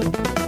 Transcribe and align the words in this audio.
Bye. 0.00 0.47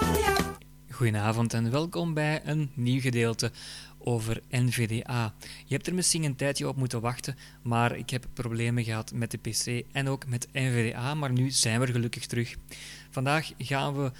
Goedenavond 1.01 1.53
en 1.53 1.71
welkom 1.71 2.13
bij 2.13 2.41
een 2.45 2.71
nieuw 2.73 3.01
gedeelte 3.01 3.51
over 3.97 4.41
NVDA. 4.49 5.33
Je 5.65 5.73
hebt 5.73 5.87
er 5.87 5.93
misschien 5.93 6.23
een 6.23 6.35
tijdje 6.35 6.67
op 6.67 6.75
moeten 6.75 7.01
wachten, 7.01 7.35
maar 7.61 7.97
ik 7.97 8.09
heb 8.09 8.27
problemen 8.33 8.83
gehad 8.83 9.13
met 9.13 9.31
de 9.31 9.37
PC 9.37 9.85
en 9.91 10.07
ook 10.07 10.27
met 10.27 10.47
NVDA, 10.53 11.13
maar 11.13 11.31
nu 11.31 11.49
zijn 11.49 11.79
we 11.79 11.87
gelukkig 11.87 12.25
terug. 12.25 12.55
Vandaag 13.09 13.51
gaan 13.57 13.95
we 13.95 14.11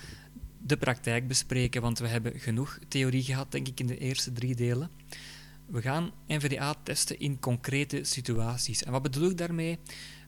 de 0.62 0.78
praktijk 0.78 1.28
bespreken, 1.28 1.82
want 1.82 2.00
we 2.00 2.08
hebben 2.08 2.40
genoeg 2.40 2.80
theorie 2.88 3.24
gehad, 3.24 3.52
denk 3.52 3.68
ik, 3.68 3.80
in 3.80 3.88
de 3.88 3.98
eerste 3.98 4.32
drie 4.32 4.56
delen. 4.56 4.90
We 5.66 5.82
gaan 5.82 6.12
NVDA 6.28 6.76
testen 6.84 7.20
in 7.20 7.40
concrete 7.40 8.00
situaties. 8.04 8.84
En 8.84 8.92
wat 8.92 9.02
bedoel 9.02 9.30
ik 9.30 9.38
daarmee? 9.38 9.80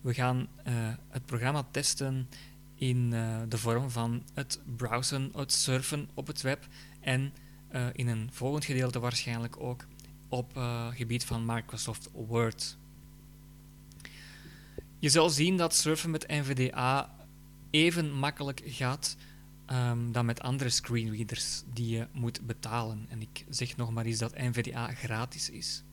We 0.02 0.14
gaan 0.14 0.38
uh, 0.68 0.74
het 1.10 1.26
programma 1.26 1.68
testen 1.72 2.28
in 2.76 3.12
uh, 3.14 3.42
de 3.48 3.58
vorm 3.58 3.90
van 3.90 4.24
het 4.34 4.62
browsen, 4.76 5.32
het 5.36 5.52
surfen 5.52 6.10
op 6.14 6.28
het 6.28 6.42
web 6.42 6.68
en 7.00 7.34
uh, 7.72 7.88
in 7.94 8.08
een 8.08 8.30
volgend 8.32 8.66
gedeelte 8.66 9.00
waarschijnlijk 9.00 9.60
ook 9.60 9.86
op 10.28 10.58
uh, 10.58 10.88
gebied 10.88 11.26
van 11.26 11.46
Microsoft 11.46 12.10
Word. 12.14 12.78
Je 15.00 15.10
zal 15.10 15.30
zien 15.30 15.58
dat 15.58 15.76
surfen 15.76 16.12
met 16.12 16.28
NVDA 16.28 17.16
even 17.70 18.12
makkelijk 18.12 18.62
gaat 18.66 19.18
um, 19.72 20.12
dan 20.12 20.26
met 20.26 20.42
andere 20.42 20.70
screenreaders 20.70 21.64
die 21.74 21.90
je 21.90 22.08
moet 22.12 22.46
betalen. 22.46 23.06
En 23.10 23.22
ik 23.22 23.46
zeg 23.50 23.78
nog 23.78 23.92
maar 23.92 24.06
eens 24.06 24.20
dat 24.20 24.38
NVDA 24.38 24.94
gratis 24.94 25.50
is. 25.50 25.84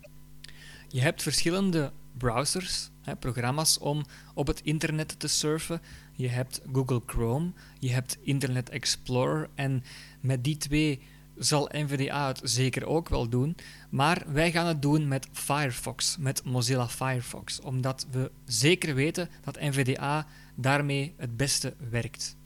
Je 0.89 1.01
hebt 1.01 1.23
verschillende 1.23 1.93
browsers, 2.19 2.91
programma's 3.19 3.79
om 3.79 4.05
op 4.35 4.47
het 4.47 4.61
internet 4.63 5.19
te 5.19 5.29
surfen. 5.29 5.81
Je 6.13 6.29
hebt 6.29 6.61
Google 6.73 7.03
Chrome, 7.07 7.53
je 7.79 7.91
hebt 7.91 8.19
Internet 8.21 8.69
Explorer 8.69 9.49
en 9.55 9.85
met 10.21 10.45
die 10.45 10.57
twee 10.57 11.01
zal 11.41 11.69
NVDA 11.73 12.27
het 12.27 12.41
zeker 12.43 12.87
ook 12.87 13.09
wel 13.09 13.29
doen, 13.29 13.57
maar 13.91 14.23
wij 14.27 14.53
gaan 14.53 14.67
het 14.67 14.83
doen 14.83 15.09
met 15.09 15.29
Firefox, 15.33 16.17
met 16.19 16.45
Mozilla 16.45 16.89
Firefox, 16.89 17.61
omdat 17.61 18.07
we 18.11 18.31
zeker 18.45 18.95
weten 18.95 19.29
dat 19.45 19.61
NVDA 19.61 20.27
daarmee 20.55 21.15
het 21.17 21.37
beste 21.37 21.75
werkt. 21.91 22.37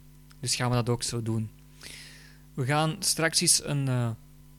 Dus 0.40 0.54
gaan 0.54 0.70
we 0.70 0.76
dat 0.76 0.88
ook 0.88 1.02
zo 1.02 1.22
doen. 1.22 1.50
We 2.54 2.64
gaan 2.64 2.96
straks 2.98 3.40
eens 3.40 3.64
een 3.64 3.86
uh, 3.86 4.10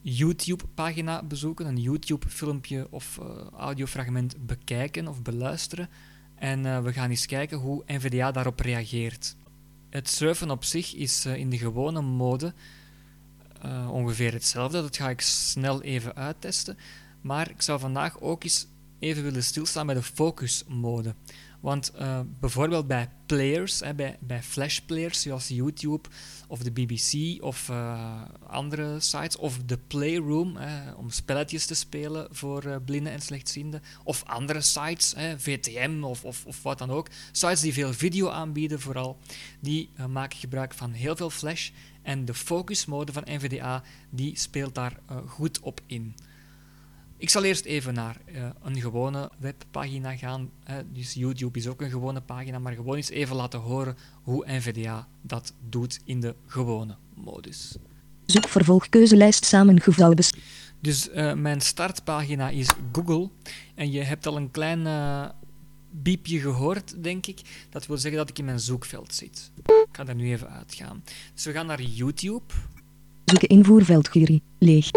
YouTube-pagina 0.07 1.23
bezoeken, 1.23 1.65
een 1.65 1.81
YouTube-filmpje 1.81 2.87
of 2.89 3.19
uh, 3.21 3.25
audiofragment 3.57 4.45
bekijken 4.45 5.07
of 5.07 5.21
beluisteren. 5.21 5.89
En 6.35 6.65
uh, 6.65 6.81
we 6.81 6.93
gaan 6.93 7.09
eens 7.09 7.25
kijken 7.25 7.57
hoe 7.57 7.83
NVDA 7.85 8.31
daarop 8.31 8.59
reageert. 8.59 9.35
Het 9.89 10.09
surfen 10.09 10.51
op 10.51 10.63
zich 10.63 10.95
is 10.95 11.25
in 11.25 11.49
de 11.49 11.57
gewone 11.57 12.01
mode 12.01 12.53
ongeveer 13.89 14.33
hetzelfde. 14.33 14.81
Dat 14.81 14.97
ga 14.97 15.09
ik 15.09 15.21
snel 15.21 15.81
even 15.81 16.15
uittesten. 16.15 16.77
Maar 17.21 17.49
ik 17.49 17.61
zou 17.61 17.79
vandaag 17.79 18.21
ook 18.21 18.43
eens 18.43 18.67
even 19.05 19.23
willen 19.23 19.43
stilstaan 19.43 19.85
bij 19.85 19.95
de 19.95 20.03
focus 20.03 20.63
mode. 20.67 21.15
Want 21.59 21.91
uh, 21.99 22.19
bijvoorbeeld 22.39 22.87
bij 22.87 23.09
players, 23.25 23.79
hè, 23.79 23.93
bij, 23.93 24.17
bij 24.19 24.43
flash 24.43 24.79
players 24.79 25.21
zoals 25.21 25.47
YouTube 25.47 26.09
of 26.47 26.59
de 26.59 26.71
BBC 26.71 27.43
of 27.43 27.69
uh, 27.69 28.21
andere 28.47 28.99
sites, 28.99 29.37
of 29.37 29.57
de 29.65 29.77
Playroom 29.77 30.57
om 30.97 31.09
spelletjes 31.09 31.65
te 31.65 31.73
spelen 31.73 32.27
voor 32.31 32.65
uh, 32.65 32.75
blinden 32.85 33.13
en 33.13 33.21
slechtzienden, 33.21 33.81
of 34.03 34.23
andere 34.23 34.61
sites, 34.61 35.13
hè, 35.15 35.39
VTM 35.39 36.03
of, 36.03 36.25
of, 36.25 36.45
of, 36.45 36.63
wat 36.63 36.77
dan 36.77 36.91
ook. 36.91 37.07
Sites 37.31 37.61
die 37.61 37.73
veel 37.73 37.93
video 37.93 38.29
aanbieden, 38.29 38.79
vooral, 38.79 39.17
die 39.59 39.89
maken 40.09 40.37
gebruik 40.37 40.73
van 40.73 40.91
heel 40.91 41.15
veel 41.15 41.29
flash 41.29 41.69
en 42.01 42.25
de 42.25 42.33
focusmode 42.33 43.11
van 43.11 43.23
NVDA 43.25 43.83
die 44.09 44.37
speelt 44.37 44.75
daar 44.75 44.99
goed 45.27 45.59
op 45.59 45.81
in. 45.85 46.15
Ik 47.25 47.31
zal 47.31 47.43
eerst 47.43 47.65
even 47.65 47.93
naar 47.93 48.17
uh, 48.25 48.45
een 48.63 48.81
gewone 48.81 49.31
webpagina 49.39 50.15
gaan. 50.15 50.49
Hè. 50.63 50.91
Dus 50.91 51.13
YouTube 51.13 51.59
is 51.59 51.67
ook 51.67 51.81
een 51.81 51.89
gewone 51.89 52.21
pagina, 52.21 52.59
maar 52.59 52.73
gewoon 52.73 52.95
eens 52.95 53.09
even 53.09 53.35
laten 53.35 53.59
horen 53.59 53.97
hoe 54.23 54.45
NVDA 54.47 55.07
dat 55.21 55.53
doet 55.69 55.99
in 56.03 56.19
de 56.19 56.35
gewone 56.47 56.95
modus. 57.13 57.75
Zoek 58.25 58.47
vervolgkeuzelijst 58.47 59.45
samengevouwen. 59.45 60.17
Dus 60.81 61.09
uh, 61.09 61.33
mijn 61.33 61.61
startpagina 61.61 62.49
is 62.49 62.69
Google 62.91 63.29
en 63.75 63.91
je 63.91 64.01
hebt 64.01 64.25
al 64.25 64.37
een 64.37 64.51
klein 64.51 64.87
biepje 65.91 66.39
gehoord, 66.39 67.03
denk 67.03 67.25
ik. 67.25 67.41
Dat 67.69 67.85
wil 67.85 67.97
zeggen 67.97 68.19
dat 68.19 68.29
ik 68.29 68.39
in 68.39 68.45
mijn 68.45 68.59
zoekveld 68.59 69.13
zit. 69.13 69.51
Ik 69.65 69.87
ga 69.91 70.03
daar 70.03 70.15
nu 70.15 70.31
even 70.31 70.49
uitgaan. 70.49 71.03
Dus 71.33 71.45
we 71.45 71.51
gaan 71.51 71.65
naar 71.65 71.81
YouTube. 71.81 72.53
Zoeken 73.25 73.47
invoerveld 73.47 74.07
Giri. 74.07 74.41
Leeg. 74.59 74.91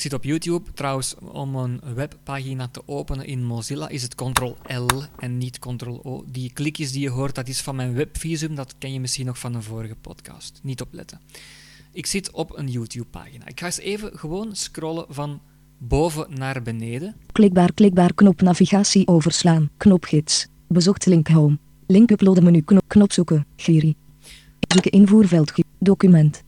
Ik 0.00 0.06
zit 0.06 0.18
op 0.18 0.24
YouTube. 0.24 0.72
Trouwens, 0.74 1.14
om 1.18 1.56
een 1.56 1.80
webpagina 1.94 2.68
te 2.68 2.82
openen 2.86 3.26
in 3.26 3.44
Mozilla 3.44 3.88
is 3.88 4.02
het 4.02 4.14
Ctrl-L 4.14 5.02
en 5.18 5.38
niet 5.38 5.58
Ctrl-O. 5.58 6.24
Die 6.30 6.52
klikjes 6.52 6.92
die 6.92 7.00
je 7.00 7.08
hoort, 7.08 7.34
dat 7.34 7.48
is 7.48 7.60
van 7.60 7.76
mijn 7.76 7.94
webvisum. 7.94 8.54
Dat 8.54 8.74
ken 8.78 8.92
je 8.92 9.00
misschien 9.00 9.26
nog 9.26 9.38
van 9.38 9.54
een 9.54 9.62
vorige 9.62 9.94
podcast. 9.94 10.60
Niet 10.62 10.80
opletten. 10.80 11.20
Ik 11.92 12.06
zit 12.06 12.30
op 12.30 12.56
een 12.58 12.68
YouTube-pagina. 12.68 13.46
Ik 13.46 13.60
ga 13.60 13.66
eens 13.66 13.78
even 13.78 14.18
gewoon 14.18 14.56
scrollen 14.56 15.04
van 15.08 15.40
boven 15.78 16.26
naar 16.38 16.62
beneden. 16.62 17.16
Klikbaar, 17.32 17.72
klikbaar, 17.72 18.14
knop 18.14 18.40
navigatie 18.40 19.06
overslaan, 19.06 19.70
knopgids, 19.76 20.46
bezocht 20.68 21.06
link 21.06 21.28
home, 21.28 21.58
link 21.86 22.10
uploaden 22.10 22.44
menu, 22.44 22.60
knop, 22.60 22.84
knop 22.86 23.12
zoeken, 23.12 23.46
Giri. 23.56 23.96
Zoeken 24.68 24.90
invoerveld, 24.90 25.52
document. 25.78 26.42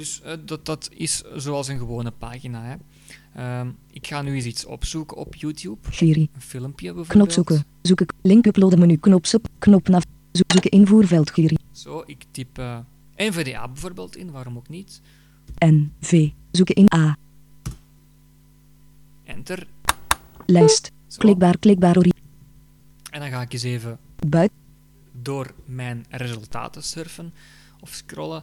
Dus 0.00 0.20
uh, 0.26 0.32
dat, 0.44 0.66
dat 0.66 0.88
is 0.92 1.22
zoals 1.36 1.68
een 1.68 1.78
gewone 1.78 2.10
pagina. 2.10 2.62
Hè. 2.64 3.60
Um, 3.60 3.76
ik 3.90 4.06
ga 4.06 4.22
nu 4.22 4.34
eens 4.34 4.44
iets 4.44 4.64
opzoeken 4.64 5.16
op 5.16 5.34
YouTube. 5.34 5.78
Een 5.98 6.28
filmpje 6.38 6.86
bijvoorbeeld. 6.86 7.08
Knop 7.08 7.30
zoeken, 7.30 7.64
zoeken, 7.82 8.06
link 8.22 8.46
uploaden 8.46 8.78
menu, 8.78 8.96
knop, 8.96 9.26
knop 9.58 9.88
nav, 9.88 10.02
zoeken 10.32 10.70
invoerveld, 10.70 11.30
Giri. 11.30 11.56
Zo, 11.72 12.02
ik 12.06 12.24
typ 12.30 12.58
uh, 12.58 12.78
NVDA 13.16 13.68
bijvoorbeeld 13.68 14.16
in, 14.16 14.30
waarom 14.30 14.56
ook 14.56 14.68
niet. 14.68 15.00
N, 15.64 15.92
V, 16.00 16.30
zoeken 16.50 16.74
in 16.74 16.88
A, 16.94 17.16
Enter. 19.24 19.66
Lijst. 20.46 20.90
Zo. 21.06 21.18
Klikbaar, 21.18 21.58
klikbaar. 21.58 21.96
En 21.96 23.20
dan 23.20 23.30
ga 23.30 23.40
ik 23.40 23.52
eens 23.52 23.62
even 23.62 23.98
Buit. 24.28 24.50
door 25.12 25.54
mijn 25.64 26.06
resultaten 26.10 26.82
surfen 26.82 27.32
of 27.80 27.90
scrollen. 27.90 28.42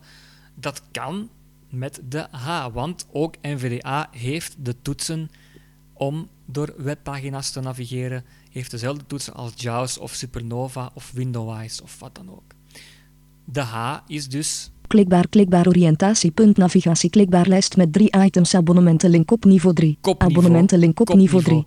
Dat 0.56 0.84
kan 0.92 1.30
met 1.70 2.02
de 2.10 2.28
H, 2.32 2.68
want 2.74 3.08
ook 3.12 3.36
NVDA 3.42 4.08
heeft 4.12 4.56
de 4.60 4.82
toetsen 4.82 5.30
om 5.94 6.28
door 6.46 6.74
webpagina's 6.78 7.52
te 7.52 7.60
navigeren, 7.60 8.26
heeft 8.52 8.72
dezelfde 8.72 9.06
toetsen 9.08 9.34
als 9.34 9.54
JAWS 9.56 9.98
of 9.98 10.14
Supernova 10.14 10.92
of 10.94 11.12
Windowise 11.12 11.84
of 11.84 12.00
wat 12.00 12.16
dan 12.16 12.30
ook. 12.30 12.54
De 13.46 13.62
H 13.62 14.00
is 14.08 14.30
dus 14.30 14.72
Klikbaar, 14.88 15.28
klikbaar, 15.28 15.68
oriëntatie, 15.68 16.32
punt, 16.32 16.58
navigatie, 16.58 17.10
klikbaar, 17.10 17.48
lijst 17.48 17.78
met 17.78 17.94
drie 17.94 18.16
items, 18.18 18.56
abonnementen, 18.56 19.10
link 19.10 19.32
op 19.32 19.46
niveau 19.46 19.76
3. 19.76 19.98
Kopniveau. 20.02 20.32
Abonnementen, 20.32 20.80
link 20.80 21.00
op 21.00 21.14
niveau 21.14 21.44
3. 21.44 21.66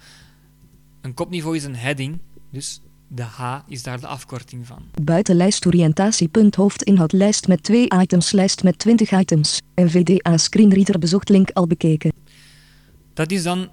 Een 1.01 1.15
kopniveau 1.15 1.57
is 1.57 1.65
een 1.65 1.77
heading, 1.77 2.19
dus 2.51 2.81
de 3.12 3.23
H 3.23 3.59
is 3.67 3.83
daar 3.83 4.01
de 4.01 4.07
afkorting 4.07 4.67
van. 4.67 4.83
Buitenlijst, 5.03 5.67
oriëntatie, 5.67 6.29
punt, 6.29 6.55
hoofdinhoud, 6.55 7.12
lijst 7.12 7.49
met 7.49 7.62
twee 7.62 7.89
items, 8.01 8.31
lijst 8.31 8.62
met 8.62 8.79
20 8.79 9.11
items. 9.11 9.61
NVDA 9.75 10.37
screenreader 10.37 10.99
bezocht, 10.99 11.29
link 11.29 11.51
al 11.51 11.67
bekeken. 11.67 12.12
Dat 13.15 13.31
is 13.31 13.43
dan 13.43 13.59
uh, 13.59 13.69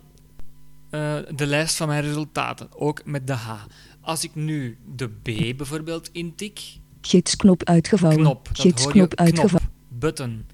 de 1.36 1.46
lijst 1.46 1.76
van 1.76 1.88
mijn 1.88 2.02
resultaten, 2.02 2.68
ook 2.76 3.06
met 3.06 3.28
de 3.28 3.34
H. 3.34 3.66
Als 4.02 4.24
ik 4.24 4.36
nu 4.36 4.78
de 4.96 5.08
B 5.08 5.58
bijvoorbeeld 5.58 6.10
intik, 6.12 6.60
Gidsknop 7.02 7.64
uitgevouwen. 7.64 8.22
Knop, 8.22 8.50
Gidsknop 8.54 9.16
uitgevouwen. 9.16 9.72
Button. 9.88 10.46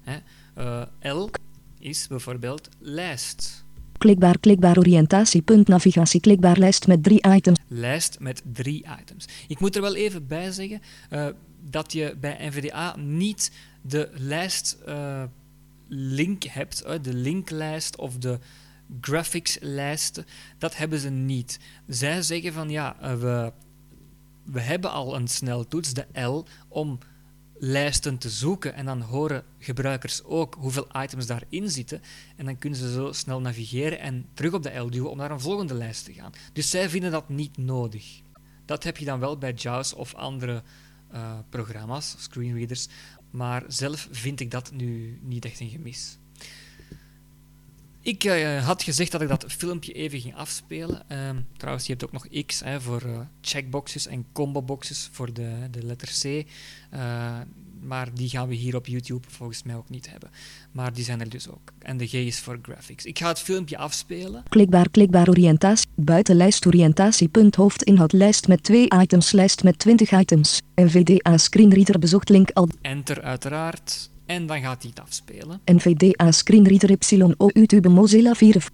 Hè. 0.00 0.18
Uh, 1.02 1.12
L 1.14 1.28
is 1.78 2.06
bijvoorbeeld 2.06 2.68
lijst. 2.78 3.64
Klikbaar, 3.98 4.38
klikbaar 4.38 4.78
oriëntatie, 4.78 5.42
punt 5.42 5.68
navigatie, 5.68 6.20
klikbaar 6.20 6.58
lijst 6.58 6.86
met 6.86 7.02
drie 7.02 7.26
items. 7.28 7.58
lijst 7.68 8.20
met 8.20 8.42
drie 8.52 8.86
items. 9.00 9.28
Ik 9.48 9.60
moet 9.60 9.76
er 9.76 9.82
wel 9.82 9.94
even 9.94 10.26
bij 10.26 10.50
zeggen 10.50 10.80
eh, 11.10 11.26
dat 11.70 11.92
je 11.92 12.16
bij 12.20 12.48
NVDA 12.48 12.96
niet 12.96 13.50
de 13.82 14.08
lijst 14.12 14.78
eh, 14.86 15.22
link 15.88 16.42
hebt, 16.42 16.82
eh, 16.82 16.94
de 17.02 17.14
linklijst 17.14 17.96
of 17.96 18.18
de 18.18 18.38
graphics-lijsten. 19.00 20.26
Dat 20.58 20.76
hebben 20.76 20.98
ze 20.98 21.10
niet. 21.10 21.58
Zij 21.86 22.22
zeggen 22.22 22.52
van 22.52 22.70
ja, 22.70 22.96
we, 23.18 23.52
we 24.44 24.60
hebben 24.60 24.90
al 24.90 25.16
een 25.16 25.28
sneltoets, 25.28 25.92
de 25.92 26.06
L, 26.12 26.44
om 26.68 26.98
lijsten 27.58 28.18
te 28.18 28.30
zoeken. 28.30 28.74
En 28.74 28.84
dan 28.84 29.00
horen 29.00 29.44
gebruikers 29.58 30.24
ook 30.24 30.56
hoeveel 30.58 30.86
items 31.02 31.26
daarin 31.26 31.70
zitten. 31.70 32.02
En 32.36 32.44
dan 32.44 32.58
kunnen 32.58 32.78
ze 32.78 32.92
zo 32.92 33.12
snel 33.12 33.40
navigeren 33.40 33.98
en 33.98 34.26
terug 34.34 34.52
op 34.52 34.62
de 34.62 34.78
L 34.78 34.90
duwen 34.90 35.10
om 35.10 35.16
naar 35.16 35.30
een 35.30 35.40
volgende 35.40 35.74
lijst 35.74 36.04
te 36.04 36.12
gaan. 36.12 36.32
Dus 36.52 36.70
zij 36.70 36.88
vinden 36.88 37.10
dat 37.10 37.28
niet 37.28 37.56
nodig. 37.56 38.20
Dat 38.64 38.84
heb 38.84 38.96
je 38.96 39.04
dan 39.04 39.20
wel 39.20 39.38
bij 39.38 39.52
JAWS 39.52 39.94
of 39.94 40.14
andere 40.14 40.62
eh, 41.10 41.38
programma's, 41.48 42.14
screenreaders. 42.18 42.88
Maar 43.30 43.64
zelf 43.66 44.08
vind 44.10 44.40
ik 44.40 44.50
dat 44.50 44.72
nu 44.72 45.18
niet 45.22 45.44
echt 45.44 45.60
een 45.60 45.70
gemis. 45.70 46.18
Ik 48.08 48.24
eh, 48.24 48.66
had 48.66 48.82
gezegd 48.82 49.12
dat 49.12 49.20
ik 49.20 49.28
dat 49.28 49.44
filmpje 49.48 49.92
even 49.92 50.20
ging 50.20 50.34
afspelen. 50.36 51.02
Ehm, 51.08 51.36
trouwens, 51.56 51.86
je 51.86 51.92
hebt 51.92 52.04
ook 52.04 52.12
nog 52.12 52.44
X 52.46 52.60
hè, 52.60 52.80
voor 52.80 53.02
eh, 53.02 53.20
checkboxes 53.40 54.06
en 54.06 54.24
comboboxes 54.32 55.08
voor 55.12 55.32
de, 55.32 55.52
de 55.70 55.82
letter 55.82 56.08
C. 56.08 56.46
Eh, 56.90 57.38
maar 57.80 58.14
die 58.14 58.28
gaan 58.28 58.48
we 58.48 58.54
hier 58.54 58.76
op 58.76 58.86
YouTube 58.86 59.28
volgens 59.30 59.62
mij 59.62 59.74
ook 59.74 59.88
niet 59.88 60.10
hebben. 60.10 60.30
Maar 60.72 60.92
die 60.92 61.04
zijn 61.04 61.20
er 61.20 61.28
dus 61.28 61.48
ook. 61.48 61.72
En 61.78 61.96
de 61.96 62.06
G 62.06 62.12
is 62.12 62.38
voor 62.38 62.58
graphics. 62.62 63.04
Ik 63.04 63.18
ga 63.18 63.28
het 63.28 63.38
filmpje 63.38 63.78
afspelen. 63.78 64.42
Klikbaar, 64.48 64.90
klikbaar 64.90 65.28
oriëntatie, 65.28 65.86
buitenlijst 65.94 66.66
oriëntatie, 66.66 67.28
punt 67.28 67.54
hoofdinhoud 67.54 68.12
lijst 68.12 68.48
met 68.48 68.62
twee 68.62 68.88
items, 69.00 69.32
lijst 69.32 69.62
met 69.62 69.78
20 69.78 70.10
items. 70.10 70.60
NVDA 70.74 71.38
screenreader 71.38 71.98
bezocht 71.98 72.28
link 72.28 72.50
al. 72.50 72.68
Enter 72.80 73.22
uiteraard. 73.22 74.10
En 74.28 74.46
dan 74.46 74.60
gaat 74.60 74.82
hij 74.82 74.90
het 74.94 75.04
afspelen. 75.04 75.60
NVDA 75.64 76.30
screenreader 76.30 76.96
YO 77.08 77.34
YouTube 77.36 77.88
Mozilla 77.88 78.34
4. 78.34 78.66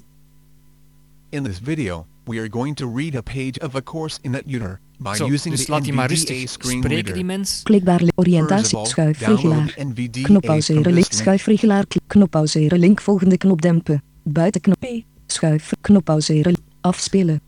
In 1.30 1.42
this 1.42 1.60
video, 1.62 2.06
we 2.24 2.38
are 2.38 2.48
going 2.50 2.76
to 2.76 2.92
read 2.96 3.14
a 3.14 3.20
page 3.20 3.60
of 3.62 3.74
a 3.74 3.82
course 3.82 4.18
in 4.22 4.30
NetUter 4.30 4.80
by 4.98 5.14
Zo, 5.14 5.26
using 5.26 5.54
dus 5.54 5.64
the 5.64 5.70
laat 5.70 5.84
hij 5.84 5.94
maar 5.94 6.10
NVDA 6.10 6.14
rustig 6.14 6.50
spreken, 6.50 6.80
die 6.80 6.88
screenreader. 6.88 7.24
mens. 7.24 7.62
Klikbaar 7.62 8.02
oriëntatie 8.14 8.76
all, 8.78 8.86
schuif 8.86 9.18
download 9.18 9.42
regelaar. 9.42 9.74
NVDA 9.86 10.22
Knop 10.22 10.42
pauzeren 10.42 10.82
link 10.82 10.94
link. 10.94 11.12
schuif 11.12 11.46
regelaar 11.46 11.86
klik 11.86 12.02
knop 12.06 12.30
pauzeren 12.30 12.78
link 12.78 13.00
volgende 13.00 13.36
knop 13.36 13.62
dempen. 13.62 14.02
Buitenknop 14.22 14.78
P 14.80 14.86
schuif 15.26 15.72
knop 15.80 16.04
pauzeren 16.04 16.54
afspelen. 16.80 17.40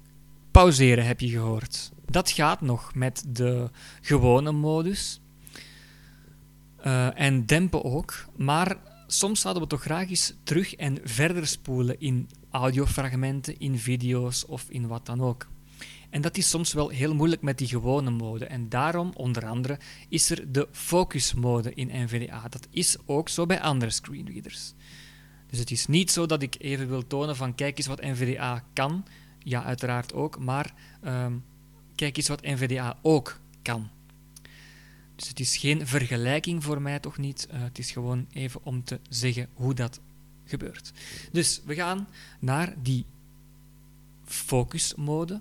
Pauzeren 0.51 1.07
heb 1.07 1.21
je 1.21 1.29
gehoord. 1.29 1.91
Dat 2.11 2.31
gaat 2.31 2.61
nog 2.61 2.95
met 2.95 3.25
de 3.29 3.71
gewone 4.01 4.53
modus. 4.53 5.21
Eh, 6.87 7.21
en 7.21 7.47
dempen 7.47 7.85
ook. 7.85 8.25
Maar 8.37 8.77
soms 9.07 9.41
zouden 9.41 9.63
we 9.63 9.69
toch 9.69 9.83
graag 9.83 10.09
eens 10.09 10.35
terug 10.43 10.75
en 10.75 10.99
verder 11.05 11.47
spoelen 11.47 12.01
in 12.01 12.29
audiofragmenten, 12.51 13.59
in 13.59 13.79
video's 13.79 14.45
of 14.49 14.67
in 14.69 14.87
wat 14.87 15.07
dan 15.07 15.21
ook. 15.21 15.47
En 16.11 16.21
dat 16.21 16.37
is 16.37 16.49
soms 16.49 16.73
wel 16.73 16.89
heel 16.89 17.15
moeilijk 17.15 17.43
met 17.43 17.59
die 17.59 17.69
gewone 17.69 18.11
mode. 18.11 18.45
En 18.45 18.69
daarom, 18.69 19.11
onder 19.15 19.47
andere, 19.47 19.79
is 20.09 20.31
er 20.31 20.53
de 20.53 20.69
focus-mode 20.73 21.75
in 21.75 22.05
NVDA. 22.05 22.49
Dat 22.49 22.69
is 22.71 22.97
ook 23.07 23.29
zo 23.29 23.47
bij 23.47 23.61
andere 23.61 23.91
screenreaders. 23.91 24.73
Dus 25.47 25.59
het 25.59 25.71
is 25.71 25.87
niet 25.87 26.11
zo 26.11 26.27
dat 26.27 26.43
ik 26.43 26.55
even 26.59 26.89
wil 26.89 27.07
tonen 27.07 27.37
van 27.37 27.55
kijk 27.55 27.79
eens 27.79 27.87
wat 27.87 28.01
NVDA 28.03 28.65
kan. 28.73 29.05
Ja, 29.39 29.65
uiteraard 29.65 30.15
ook. 30.15 30.39
Maar 30.39 30.75
ehm, 31.03 31.33
kijk 31.95 32.17
eens 32.17 32.29
wat 32.29 32.43
NVDA 32.43 32.99
ook 33.03 33.41
kan. 33.63 33.91
Dus 35.17 35.29
het 35.29 35.41
is 35.41 35.57
geen 35.57 35.87
vergelijking 35.87 36.65
voor 36.65 36.83
mij 36.83 36.99
toch 36.99 37.19
niet. 37.19 37.47
Eh, 37.47 37.63
het 37.63 37.79
is 37.79 37.91
gewoon 37.91 38.27
even 38.33 38.61
om 38.65 38.85
te 38.85 39.01
zeggen 39.09 39.49
hoe 39.55 39.75
dat 39.75 40.01
gebeurt. 40.45 40.93
Dus 41.33 41.61
we 41.65 41.75
gaan 41.75 42.09
naar 42.41 42.75
die 42.83 43.05
focus-mode. 44.25 45.41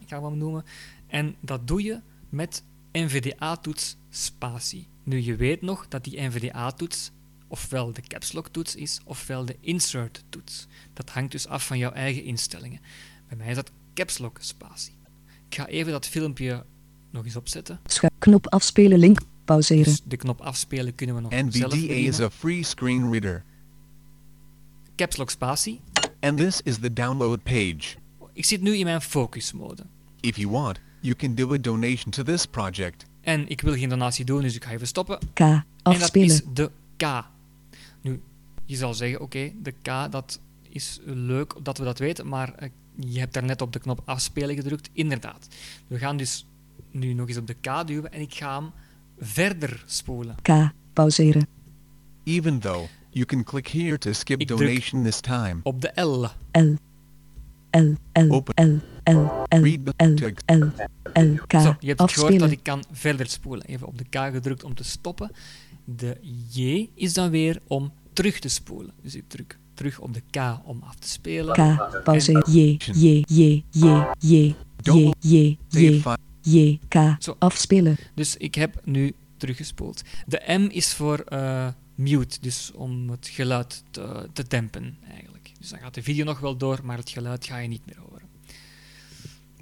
Ik 0.00 0.08
ga 0.08 0.22
hem 0.22 0.38
noemen. 0.38 0.64
En 1.06 1.36
dat 1.40 1.68
doe 1.68 1.82
je 1.82 2.00
met 2.28 2.62
NVDA-toets 2.92 3.96
spatie. 4.10 4.86
Nu, 5.02 5.20
je 5.20 5.36
weet 5.36 5.62
nog 5.62 5.88
dat 5.88 6.04
die 6.04 6.20
NVDA-toets 6.20 7.10
ofwel 7.48 7.92
de 7.92 8.00
caps 8.00 8.32
lock 8.32 8.48
toets 8.48 8.74
is, 8.74 9.00
ofwel 9.04 9.44
de 9.44 9.56
insert 9.60 10.24
toets. 10.28 10.66
Dat 10.92 11.10
hangt 11.10 11.32
dus 11.32 11.46
af 11.46 11.66
van 11.66 11.78
jouw 11.78 11.92
eigen 11.92 12.24
instellingen. 12.24 12.80
Bij 13.28 13.36
mij 13.36 13.48
is 13.48 13.54
dat 13.54 13.70
caps 13.94 14.18
lock 14.18 14.38
spatie. 14.40 14.94
Ik 15.48 15.54
ga 15.54 15.66
even 15.66 15.92
dat 15.92 16.06
filmpje 16.06 16.64
nog 17.16 17.24
eens 17.24 17.36
opzetten. 17.36 17.80
Schuif 17.86 18.12
knop 18.18 18.46
afspelen 18.48 18.98
link 18.98 19.18
pauzeren. 19.44 19.84
Dus 19.84 20.02
de 20.04 20.16
knop 20.16 20.40
afspelen 20.40 20.94
kunnen 20.94 21.14
we 21.16 21.20
nog 21.20 21.32
zelf 21.32 21.74
NVDA 21.74 21.92
is 21.94 22.20
a 22.20 22.30
free 22.30 22.62
screen 22.62 23.10
reader, 23.12 23.44
Caps 24.96 25.16
lock 25.16 25.30
spatie. 25.30 25.80
and 26.20 26.38
this 26.38 26.60
is 26.62 26.78
the 26.78 26.92
download 26.92 27.42
page. 27.42 27.96
Ik 28.32 28.44
zit 28.44 28.60
nu 28.60 28.76
in 28.76 28.84
mijn 28.84 29.00
focus 29.00 29.52
mode. 29.52 29.82
If 30.20 30.36
you 30.36 30.50
want, 30.50 30.80
you 31.00 31.14
can 31.14 31.34
do 31.34 31.52
a 31.54 31.58
donation 31.58 32.10
to 32.10 32.22
this 32.22 32.46
project. 32.46 33.04
En 33.20 33.48
ik 33.48 33.60
wil 33.60 33.74
geen 33.74 33.88
donatie 33.88 34.24
doen, 34.24 34.40
dus 34.42 34.54
ik 34.54 34.64
ga 34.64 34.70
even 34.70 34.86
stoppen. 34.86 35.18
K 35.32 35.40
En 35.40 35.64
dat 35.82 35.94
afspelen. 36.02 36.26
is 36.28 36.42
de 36.52 36.70
K. 36.96 37.24
Nu, 38.00 38.20
je 38.64 38.76
zal 38.76 38.94
zeggen, 38.94 39.20
oké, 39.20 39.52
de 39.62 39.70
K, 39.82 40.12
dat 40.12 40.40
is 40.68 41.00
leuk 41.04 41.54
dat 41.62 41.78
we 41.78 41.84
dat 41.84 41.98
weten, 41.98 42.28
maar 42.28 42.54
eh, 42.54 42.68
je 42.98 43.18
hebt 43.18 43.32
daarnet 43.34 43.62
op 43.62 43.72
de 43.72 43.78
knop 43.78 44.02
afspelen 44.04 44.54
gedrukt. 44.54 44.88
Inderdaad. 44.92 45.48
We 45.86 45.98
gaan 45.98 46.16
dus 46.16 46.46
nu 46.98 47.12
nog 47.12 47.28
eens 47.28 47.36
op 47.36 47.46
de 47.46 47.54
K 47.54 47.86
duwen 47.86 48.12
en 48.12 48.20
ik 48.20 48.34
ga 48.34 48.60
hem 48.60 48.70
verder 49.18 49.82
spoelen. 49.86 50.36
K 50.42 50.72
pauzeren. 50.92 51.46
Even 52.24 52.58
though, 52.58 52.88
you 53.10 53.24
can 53.24 53.44
click 53.44 53.68
here 53.68 53.98
to 53.98 54.12
skip 54.12 54.40
Ik 54.40 54.48
donation 54.48 55.02
this 55.02 55.20
time. 55.20 55.56
Op 55.62 55.80
de 55.80 56.00
L. 56.02 56.26
L 56.52 56.74
L 57.70 57.94
L 58.12 58.30
Open. 58.30 58.54
L 58.64 59.10
L 59.12 59.44
L 59.48 59.62
Read 59.62 59.84
the 59.84 60.04
L 60.04 60.14
text. 60.14 60.42
L 60.46 60.64
L 61.20 61.34
K 61.46 61.52
Zo, 61.60 61.76
je 61.78 61.86
hebt 61.86 62.00
het 62.00 62.12
gehoord 62.12 62.32
dat 62.32 62.42
afspelen. 62.42 62.50
ik 62.50 62.62
kan 62.62 62.84
verder 62.92 63.26
spoelen. 63.26 63.66
Even 63.66 63.86
op 63.86 63.98
de 63.98 64.04
K 64.04 64.16
gedrukt 64.32 64.64
om 64.64 64.74
te 64.74 64.84
stoppen. 64.84 65.30
De 65.84 66.16
J 66.50 66.88
is 66.94 67.14
dan 67.14 67.30
weer 67.30 67.60
om 67.66 67.92
terug 68.12 68.38
te 68.38 68.48
spoelen. 68.48 68.92
Dus 69.02 69.14
ik 69.14 69.24
druk 69.26 69.58
terug 69.74 69.98
op 69.98 70.14
de 70.14 70.22
K 70.30 70.58
om 70.64 70.82
af 70.82 70.94
te 70.94 71.08
spelen. 71.08 71.54
K 71.54 72.02
pauzeren. 72.04 72.52
J 72.52 72.76
J 72.92 73.24
J 73.26 73.64
J 73.70 74.04
J 74.18 74.54
J 74.80 75.12
J 75.20 75.56
J 75.68 76.02
J 76.48 76.78
K 76.88 77.16
Zo. 77.18 77.36
afspelen. 77.38 77.96
Dus 78.14 78.36
ik 78.36 78.54
heb 78.54 78.80
nu 78.84 79.14
teruggespoeld. 79.36 80.02
De 80.26 80.42
M 80.46 80.68
is 80.70 80.94
voor 80.94 81.18
eh, 81.18 81.68
mute, 81.94 82.38
dus 82.40 82.72
om 82.74 83.10
het 83.10 83.28
geluid 83.28 83.82
te, 83.90 84.28
te 84.32 84.44
dempen 84.48 84.96
eigenlijk. 85.10 85.50
Dus 85.58 85.68
dan 85.68 85.78
gaat 85.78 85.94
de 85.94 86.02
video 86.02 86.24
nog 86.24 86.40
wel 86.40 86.56
door, 86.56 86.80
maar 86.82 86.96
het 86.98 87.10
geluid 87.10 87.46
ga 87.46 87.58
je 87.58 87.68
niet 87.68 87.86
meer 87.86 87.98
horen. 88.08 88.24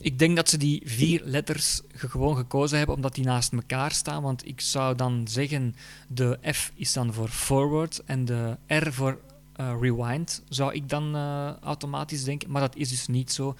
Ik 0.00 0.18
denk 0.18 0.36
dat 0.36 0.48
ze 0.48 0.56
die 0.56 0.82
vier 0.84 1.22
letters 1.24 1.80
ge- 1.94 2.08
gewoon 2.08 2.36
gekozen 2.36 2.78
hebben 2.78 2.96
omdat 2.96 3.14
die 3.14 3.24
naast 3.24 3.52
elkaar 3.52 3.92
staan. 3.92 4.22
Want 4.22 4.46
ik 4.46 4.60
zou 4.60 4.96
dan 4.96 5.28
zeggen, 5.28 5.74
de 6.08 6.38
F 6.52 6.72
is 6.74 6.92
dan 6.92 7.12
voor 7.12 7.28
forward 7.28 8.02
en 8.06 8.24
de 8.24 8.56
R 8.66 8.92
voor 8.92 9.20
eh, 9.52 9.76
rewind, 9.80 10.42
zou 10.48 10.72
ik 10.74 10.88
dan 10.88 11.14
eh, 11.16 11.50
automatisch 11.62 12.24
denken. 12.24 12.50
Maar 12.50 12.60
dat 12.60 12.76
is 12.76 12.88
dus 12.88 13.06
niet 13.06 13.32
zo. 13.32 13.56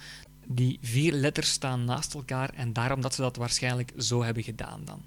Die 0.47 0.77
vier 0.81 1.13
letters 1.13 1.49
staan 1.49 1.85
naast 1.85 2.13
elkaar 2.13 2.49
en 2.49 2.73
daarom 2.73 3.01
dat 3.01 3.15
ze 3.15 3.21
dat 3.21 3.35
waarschijnlijk 3.35 3.93
zo 3.97 4.23
hebben 4.23 4.43
gedaan 4.43 4.81
dan. 4.85 5.01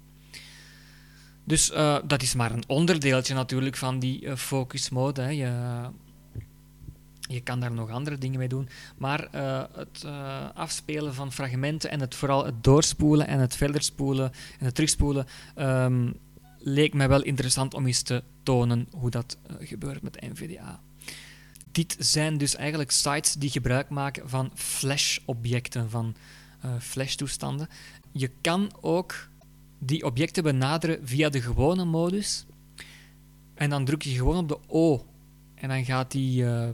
Dus 1.43 1.71
eh, 1.71 1.97
dat 2.05 2.21
is 2.21 2.33
maar 2.33 2.51
een 2.51 2.63
onderdeeltje 2.67 3.33
natuurlijk 3.33 3.75
van 3.75 3.99
die 3.99 4.25
eh, 4.25 4.35
focus 4.35 4.89
mode. 4.89 5.21
Hè. 5.21 5.29
Je, 5.29 5.51
je 7.29 7.41
kan 7.41 7.59
daar 7.59 7.71
nog 7.71 7.89
andere 7.89 8.17
dingen 8.17 8.39
mee 8.39 8.47
doen. 8.47 8.69
Maar 8.97 9.27
eh, 9.31 9.63
het 9.71 10.03
eh, 10.05 10.49
afspelen 10.53 11.13
van 11.13 11.31
fragmenten 11.31 11.89
en 11.91 11.99
het, 11.99 12.15
vooral 12.15 12.45
het 12.45 12.63
doorspoelen 12.63 13.27
en 13.27 13.39
het 13.39 13.55
verder 13.55 13.81
spoelen 13.81 14.31
en 14.59 14.65
het 14.65 14.75
terugspoelen 14.75 15.25
ehm, 15.55 16.11
leek 16.57 16.93
mij 16.93 17.09
wel 17.09 17.21
interessant 17.21 17.73
om 17.73 17.85
eens 17.85 18.01
te 18.01 18.23
tonen 18.43 18.87
hoe 18.91 19.09
dat 19.09 19.37
eh, 19.47 19.55
gebeurt 19.67 20.01
met 20.01 20.21
NVDA. 20.21 20.79
Dit 21.79 21.95
zijn 21.99 22.37
dus 22.37 22.55
eigenlijk 22.55 22.91
sites 22.91 23.33
die 23.33 23.49
gebruik 23.49 23.89
maken 23.89 24.29
van 24.29 24.51
flash-objecten, 24.55 25.89
van 25.89 26.15
eh 26.61 26.71
flash-toestanden. 26.79 27.67
Je 28.11 28.31
kan 28.41 28.71
ook 28.81 29.29
die 29.77 30.05
objecten 30.05 30.43
benaderen 30.43 31.07
via 31.07 31.29
de 31.29 31.41
gewone 31.41 31.85
modus. 31.85 32.45
En 33.53 33.69
dan 33.69 33.85
druk 33.85 34.01
je 34.01 34.15
gewoon 34.15 34.37
op 34.37 34.47
de 34.47 34.59
O. 34.67 35.05
En 35.55 35.69
dan 35.69 35.85
gaat 35.85 36.11
die 36.11 36.45
eh, 36.45 36.69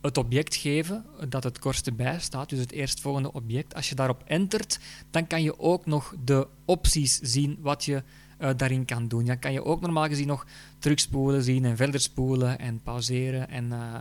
het 0.00 0.18
object 0.18 0.56
geven 0.56 1.04
dat 1.28 1.44
het 1.44 1.58
kortste 1.58 1.92
bij 1.92 2.20
staat, 2.20 2.48
dus 2.48 2.58
het 2.58 2.72
eerstvolgende 2.72 3.32
object. 3.32 3.74
Als 3.74 3.88
je 3.88 3.94
daarop 3.94 4.22
entert, 4.26 4.78
dan 5.10 5.26
kan 5.26 5.42
je 5.42 5.58
ook 5.58 5.86
nog 5.86 6.14
de 6.24 6.46
opties 6.64 7.18
zien 7.18 7.58
wat 7.60 7.84
je 7.84 8.02
eh, 8.38 8.50
daarin 8.56 8.84
kan 8.84 9.08
doen. 9.08 9.24
Dan 9.24 9.38
kan 9.38 9.52
je 9.52 9.64
ook 9.64 9.80
normaal 9.80 10.06
gezien 10.06 10.26
nog 10.26 10.46
terugspoelen 10.78 11.42
zien 11.42 11.64
en 11.64 11.76
verder 11.76 12.00
spoelen 12.00 12.58
en 12.58 12.80
pauzeren 12.82 13.48
en, 13.48 13.72
eh, 13.72 13.94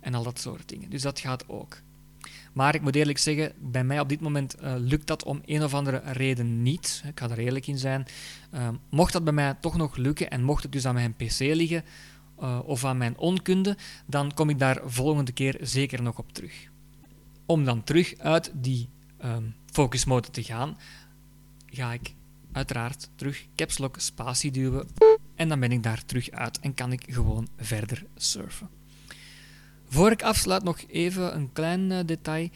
en 0.00 0.14
al 0.14 0.22
dat 0.22 0.38
soort 0.38 0.68
dingen. 0.68 0.90
Dus 0.90 1.02
dat 1.02 1.20
gaat 1.20 1.48
ook. 1.48 1.76
Maar 2.52 2.74
ik 2.74 2.82
moet 2.82 2.94
eerlijk 2.94 3.18
zeggen, 3.18 3.52
bij 3.58 3.84
mij 3.84 4.00
op 4.00 4.08
dit 4.08 4.20
moment 4.20 4.56
uh, 4.62 4.74
lukt 4.78 5.06
dat 5.06 5.24
om 5.24 5.40
een 5.44 5.62
of 5.62 5.74
andere 5.74 6.02
reden 6.04 6.62
niet. 6.62 7.02
Ik 7.06 7.20
ga 7.20 7.30
er 7.30 7.38
eerlijk 7.38 7.66
in 7.66 7.78
zijn. 7.78 8.06
Mocht 8.90 9.12
dat 9.12 9.24
bij 9.24 9.32
mij 9.32 9.54
toch 9.60 9.76
nog 9.76 9.96
lukken 9.96 10.30
en 10.30 10.42
mocht 10.42 10.62
het 10.62 10.72
dus 10.72 10.86
aan 10.86 10.94
mijn 10.94 11.14
PC 11.14 11.38
liggen 11.38 11.84
uh, 12.42 12.58
of 12.64 12.84
aan 12.84 12.96
mijn 12.96 13.18
onkunde, 13.18 13.76
dan 14.06 14.34
kom 14.34 14.48
ik 14.50 14.58
daar 14.58 14.80
volgende 14.84 15.32
keer 15.32 15.58
zeker 15.60 16.02
nog 16.02 16.18
op 16.18 16.32
terug. 16.32 16.68
Om 17.46 17.64
dan 17.64 17.84
terug 17.84 18.18
uit 18.18 18.50
die 18.54 18.88
um, 19.24 19.54
focus 19.66 20.04
mode 20.04 20.30
te 20.30 20.42
gaan, 20.42 20.78
ga 21.70 21.92
ik 21.92 22.14
uiteraard 22.52 23.08
terug 23.14 23.46
caps 23.56 23.78
lock 23.78 23.96
spatie 23.98 24.50
duwen 24.50 24.88
en 25.34 25.48
dan 25.48 25.60
ben 25.60 25.72
ik 25.72 25.82
daar 25.82 26.04
terug 26.04 26.30
uit 26.30 26.60
en 26.60 26.74
kan 26.74 26.92
ik 26.92 27.02
gewoon 27.06 27.48
verder 27.56 28.04
surfen. 28.16 28.68
Voor 29.88 30.10
ik 30.10 30.22
afsluit 30.22 30.62
nog 30.62 30.80
even 30.88 31.34
een 31.34 31.52
klein 31.52 31.90
uh, 31.90 31.98
detail. 32.06 32.48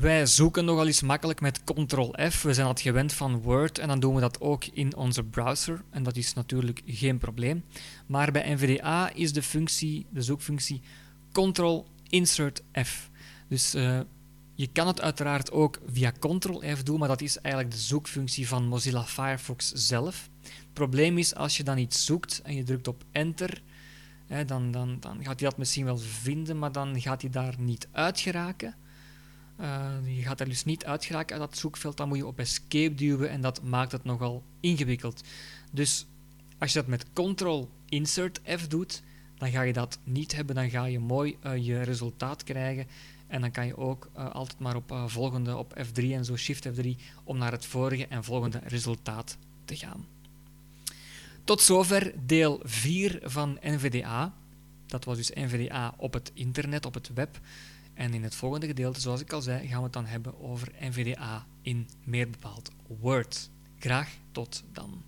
Wij 0.00 0.26
zoeken 0.26 0.64
nogal 0.64 0.86
eens 0.86 1.02
makkelijk 1.02 1.40
met 1.40 1.64
Ctrl-F. 1.64 2.42
We 2.42 2.54
zijn 2.54 2.66
dat 2.66 2.80
gewend 2.80 3.12
van 3.12 3.40
Word 3.40 3.78
en 3.78 3.88
dan 3.88 4.00
doen 4.00 4.14
we 4.14 4.20
dat 4.20 4.40
ook 4.40 4.64
in 4.64 4.96
onze 4.96 5.24
browser. 5.24 5.84
En 5.90 6.02
dat 6.02 6.16
is 6.16 6.32
natuurlijk 6.32 6.82
geen 6.86 7.18
probleem. 7.18 7.64
Maar 8.06 8.32
bij 8.32 8.54
NVDA 8.54 9.12
is 9.14 9.32
de 9.32 9.42
functie, 9.42 10.06
de 10.10 10.22
zoekfunctie 10.22 10.82
Ctrl-Insert-F. 11.32 13.10
Dus 13.48 13.74
uh, 13.74 14.00
je 14.54 14.66
kan 14.66 14.86
het 14.86 15.00
uiteraard 15.00 15.50
ook 15.50 15.80
via 15.86 16.10
Ctrl-F 16.10 16.82
doen, 16.82 16.98
maar 16.98 17.08
dat 17.08 17.20
is 17.20 17.38
eigenlijk 17.38 17.74
de 17.74 17.80
zoekfunctie 17.80 18.48
van 18.48 18.68
Mozilla 18.68 19.04
Firefox 19.04 19.72
zelf. 19.72 20.28
Het 20.42 20.72
probleem 20.72 21.18
is 21.18 21.34
als 21.34 21.56
je 21.56 21.62
dan 21.62 21.78
iets 21.78 22.04
zoekt 22.04 22.40
en 22.44 22.54
je 22.54 22.62
drukt 22.62 22.88
op 22.88 23.04
Enter, 23.12 23.62
hè, 24.26 24.44
dan, 24.44 24.70
dan, 24.70 24.96
dan 25.00 25.16
gaat 25.16 25.40
hij 25.40 25.48
dat 25.48 25.58
misschien 25.58 25.84
wel 25.84 25.98
vinden, 25.98 26.58
maar 26.58 26.72
dan 26.72 27.00
gaat 27.00 27.20
hij 27.20 27.30
daar 27.30 27.54
niet 27.58 27.88
uit 27.92 28.20
geraken. 28.20 28.74
Uh, 29.60 30.16
je 30.16 30.22
gaat 30.22 30.40
er 30.40 30.48
dus 30.48 30.64
niet 30.64 30.84
uit 30.84 31.04
geraken 31.04 31.40
uit 31.40 31.50
dat 31.50 31.58
zoekveld, 31.58 31.96
dan 31.96 32.08
moet 32.08 32.16
je 32.16 32.26
op 32.26 32.38
Escape 32.38 32.94
duwen 32.94 33.30
en 33.30 33.40
dat 33.40 33.62
maakt 33.62 33.92
het 33.92 34.04
nogal 34.04 34.42
ingewikkeld. 34.60 35.22
Dus 35.72 36.06
als 36.58 36.72
je 36.72 36.78
dat 36.78 36.88
met 36.88 37.06
Ctrl-Insert-F 37.12 38.66
doet, 38.68 39.02
dan 39.38 39.50
ga 39.50 39.62
je 39.62 39.72
dat 39.72 39.98
niet 40.04 40.34
hebben, 40.34 40.54
dan 40.54 40.70
ga 40.70 40.84
je 40.84 40.98
mooi 40.98 41.36
uh, 41.46 41.66
je 41.66 41.82
resultaat 41.82 42.44
krijgen 42.44 42.86
en 43.26 43.40
dan 43.40 43.50
kan 43.50 43.66
je 43.66 43.76
ook 43.76 44.10
uh, 44.16 44.30
altijd 44.30 44.58
maar 44.58 44.76
op 44.76 44.94
volgende, 45.06 45.56
op 45.56 45.76
F3 45.78 46.02
en 46.02 46.24
zo 46.24 46.36
Shift 46.36 46.68
F3, 46.68 46.88
om 47.24 47.38
naar 47.38 47.52
het 47.52 47.66
vorige 47.66 48.06
en 48.06 48.24
volgende 48.24 48.60
resultaat 48.64 49.36
te 49.64 49.76
gaan. 49.76 50.06
Tot 51.46 51.60
zover 51.60 52.12
deel 52.26 52.60
4 52.62 53.18
van 53.22 53.58
NVDA. 53.60 54.34
Dat 54.86 55.04
was 55.04 55.16
dus 55.16 55.30
NVDA 55.30 55.94
op 55.96 56.12
het 56.12 56.30
internet, 56.34 56.86
op 56.86 56.94
het 56.94 57.10
web. 57.14 57.40
En 57.96 58.14
in 58.14 58.22
het 58.22 58.34
volgende 58.34 58.66
gedeelte, 58.66 59.00
zoals 59.00 59.20
ik 59.20 59.32
al 59.32 59.42
zei, 59.42 59.66
gaan 59.66 59.78
we 59.78 59.84
het 59.84 59.92
dan 59.92 60.06
hebben 60.06 60.40
over 60.40 60.72
NVDA 60.80 61.46
in 61.62 61.88
meer 62.04 62.30
bepaald 62.30 62.70
Word. 63.00 63.50
Graag 63.78 64.16
tot 64.32 64.62
dan. 64.72 65.02